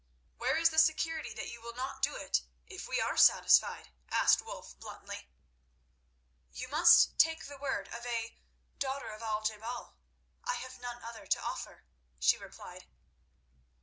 [0.37, 4.41] "Where is the security that you will not do it if we are satisfied?" asked
[4.41, 5.29] Wulf bluntly.
[6.51, 8.35] "You must take the word of a
[8.79, 9.95] 'daughter of Al je bal.'
[10.43, 11.83] I have none other to offer,"
[12.17, 12.87] she replied.